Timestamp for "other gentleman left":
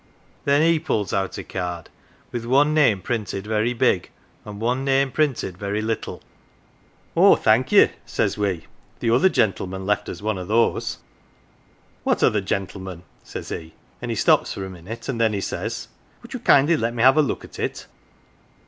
9.11-10.09